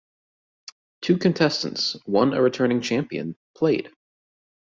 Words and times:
Two 1.03 1.15
contestants, 1.19 1.95
one 2.07 2.33
a 2.33 2.41
returning 2.41 2.81
champion, 2.81 3.35
played. 3.55 3.91